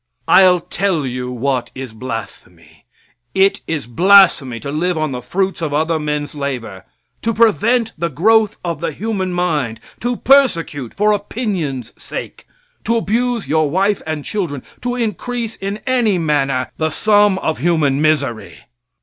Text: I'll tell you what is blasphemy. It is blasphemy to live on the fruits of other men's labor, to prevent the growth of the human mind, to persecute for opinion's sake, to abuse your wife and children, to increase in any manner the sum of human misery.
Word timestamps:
I'll 0.27 0.59
tell 0.61 1.05
you 1.05 1.31
what 1.31 1.69
is 1.75 1.93
blasphemy. 1.93 2.85
It 3.35 3.61
is 3.67 3.85
blasphemy 3.85 4.59
to 4.61 4.71
live 4.71 4.97
on 4.97 5.11
the 5.11 5.21
fruits 5.21 5.61
of 5.61 5.75
other 5.75 5.99
men's 5.99 6.33
labor, 6.33 6.85
to 7.21 7.35
prevent 7.35 7.93
the 7.99 8.09
growth 8.09 8.57
of 8.65 8.79
the 8.81 8.91
human 8.93 9.31
mind, 9.31 9.79
to 9.99 10.15
persecute 10.17 10.95
for 10.95 11.11
opinion's 11.11 11.93
sake, 12.01 12.47
to 12.85 12.97
abuse 12.97 13.47
your 13.47 13.69
wife 13.69 14.01
and 14.07 14.25
children, 14.25 14.63
to 14.81 14.95
increase 14.95 15.55
in 15.57 15.77
any 15.85 16.17
manner 16.17 16.71
the 16.77 16.89
sum 16.89 17.37
of 17.37 17.59
human 17.59 18.01
misery. 18.01 18.55